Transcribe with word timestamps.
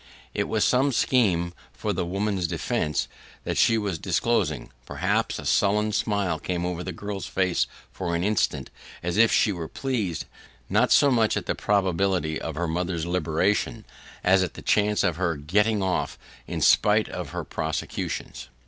It 0.33 0.45
was 0.47 0.63
some 0.65 0.91
scheme 0.91 1.53
for 1.71 1.93
the 1.93 2.07
woman's 2.07 2.47
defence 2.47 3.07
that 3.43 3.55
she 3.55 3.77
was 3.77 3.99
disclosing, 3.99 4.71
perhaps; 4.83 5.37
and 5.37 5.45
a 5.45 5.47
sullen 5.47 5.91
smile 5.91 6.39
came 6.39 6.65
over 6.65 6.81
the 6.81 6.91
girl's 6.91 7.27
face 7.27 7.67
for 7.91 8.15
an 8.15 8.23
instant, 8.23 8.71
as 9.03 9.15
if 9.17 9.31
she 9.31 9.51
were 9.51 9.67
pleased: 9.67 10.25
not 10.71 10.91
so 10.91 11.11
much 11.11 11.37
at 11.37 11.45
the 11.45 11.53
probability 11.53 12.41
of 12.41 12.55
her 12.55 12.67
mother's 12.67 13.05
liberation, 13.05 13.85
as 14.23 14.41
at 14.41 14.55
the 14.55 14.63
chance 14.63 15.03
of 15.03 15.17
her 15.17 15.35
'getting 15.37 15.83
off' 15.83 16.17
in 16.47 16.61
spite 16.61 17.07
of 17.07 17.29
her 17.29 17.43
prosecutors. 17.43 18.49